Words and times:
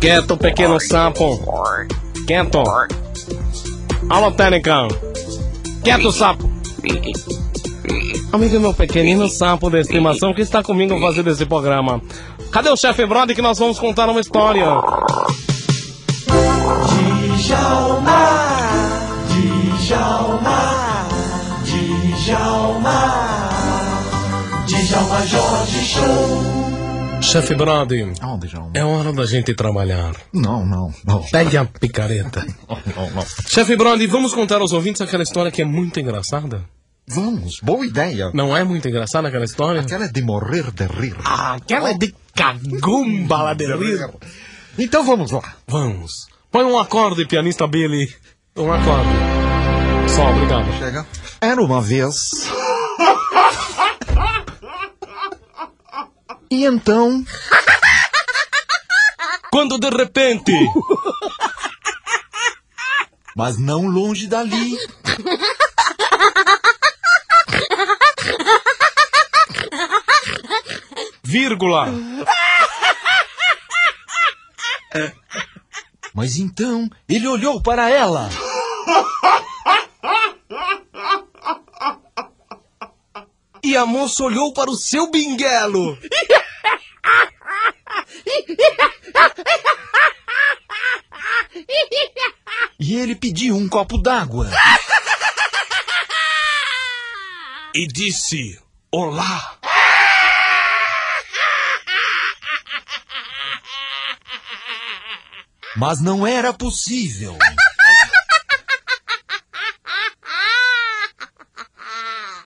Quieto, 0.00 0.36
pequeno 0.36 0.78
sapo. 0.80 1.40
Quieto. 2.26 2.62
Alô, 4.10 4.30
técnica. 4.32 4.88
Quieto, 5.82 6.12
sapo. 6.12 6.50
Amigo 8.32 8.58
meu 8.58 8.74
pequenino 8.74 9.28
sapo 9.28 9.70
de 9.70 9.80
estimação 9.80 10.34
que 10.34 10.42
está 10.42 10.62
comigo 10.62 10.98
fazendo 11.00 11.30
esse 11.30 11.46
programa. 11.46 12.02
Cadê 12.50 12.70
o 12.70 12.76
chefe 12.76 13.06
Brody 13.06 13.34
que 13.34 13.42
nós 13.42 13.58
vamos 13.58 13.78
contar 13.78 14.08
uma 14.08 14.20
história? 14.20 14.66
Djalma, 17.36 18.28
Djalma, 19.80 21.06
Djalma, 22.24 23.48
Djalma 24.66 25.26
Jorge 25.26 25.84
Show. 25.84 26.53
Chefe 27.24 27.54
Brody, 27.54 28.04
Oh, 28.22 28.38
é 28.74 28.84
hora 28.84 29.12
da 29.12 29.24
gente 29.26 29.54
trabalhar. 29.54 30.14
Não, 30.32 30.64
não, 30.64 30.92
não. 31.04 31.22
Pegue 31.32 31.56
a 31.56 31.64
picareta. 31.64 32.44
Não, 32.94 33.10
não. 33.10 33.24
Chefe 33.48 33.76
Brody, 33.76 34.06
vamos 34.06 34.32
contar 34.34 34.60
aos 34.60 34.72
ouvintes 34.72 35.00
aquela 35.00 35.22
história 35.22 35.50
que 35.50 35.62
é 35.62 35.64
muito 35.64 35.98
engraçada? 35.98 36.62
Vamos, 37.08 37.60
boa 37.60 37.84
ideia. 37.84 38.30
Não 38.32 38.56
é 38.56 38.62
muito 38.62 38.86
engraçada 38.88 39.28
aquela 39.28 39.44
história? 39.44 39.80
Aquela 39.80 40.04
é 40.04 40.08
de 40.08 40.22
morrer 40.22 40.70
de 40.70 40.86
rir. 40.86 41.16
Ah, 41.24 41.54
aquela 41.54 41.90
é 41.90 41.94
de 41.94 42.14
cagumba 42.34 43.42
lá 43.42 43.54
de 43.54 43.66
rir. 43.66 44.08
Então 44.78 45.04
vamos 45.04 45.30
lá. 45.30 45.54
Vamos. 45.66 46.28
Põe 46.50 46.64
um 46.64 46.78
acorde, 46.78 47.26
pianista 47.26 47.66
Billy. 47.66 48.14
Um 48.56 48.70
acorde. 48.72 49.08
Só, 50.08 50.30
obrigado. 50.30 50.72
Chega. 50.78 51.06
Era 51.40 51.60
uma 51.60 51.80
vez. 51.80 52.30
E 56.54 56.64
então. 56.66 57.24
Quando 59.50 59.76
de 59.76 59.90
repente. 59.90 60.52
Mas 63.36 63.58
não 63.58 63.88
longe 63.88 64.28
dali. 64.28 64.78
Vírgula. 71.24 71.88
Mas 76.14 76.36
então 76.36 76.88
ele 77.08 77.26
olhou 77.26 77.60
para 77.60 77.90
ela. 77.90 78.30
E 83.60 83.76
a 83.76 83.84
moça 83.84 84.22
olhou 84.22 84.52
para 84.52 84.70
o 84.70 84.76
seu 84.76 85.10
binguelo. 85.10 85.98
E 92.78 92.96
ele 92.96 93.14
pediu 93.14 93.56
um 93.56 93.68
copo 93.68 93.96
d'água. 93.96 94.50
E 97.74 97.86
disse: 97.86 98.60
Olá. 98.92 99.58
Mas 105.76 106.00
não 106.00 106.26
era 106.26 106.52
possível. 106.52 107.36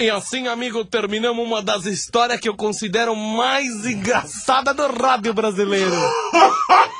E 0.00 0.08
assim, 0.10 0.46
amigo, 0.46 0.84
terminamos 0.84 1.44
uma 1.44 1.60
das 1.60 1.84
histórias 1.84 2.38
que 2.38 2.48
eu 2.48 2.54
considero 2.54 3.16
mais 3.16 3.84
engraçada 3.84 4.72
do 4.72 4.86
rádio 4.86 5.34
brasileiro. 5.34 5.90